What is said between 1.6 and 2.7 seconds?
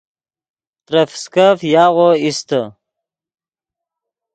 یاغو ایستے